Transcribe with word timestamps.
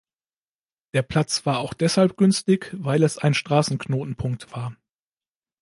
Der 0.95 1.03
Platz 1.03 1.45
war 1.45 1.59
auch 1.59 1.75
deshalb 1.75 2.17
günstig, 2.17 2.71
weil 2.73 3.03
es 3.03 3.19
ein 3.19 3.35
Straßenknotenpunkt 3.35 4.51
war. 4.51 4.75